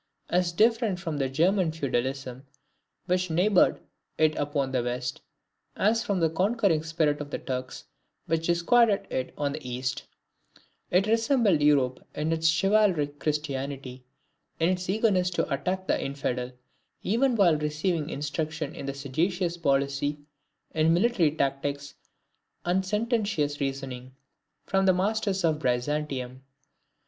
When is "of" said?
7.21-7.29, 25.43-25.59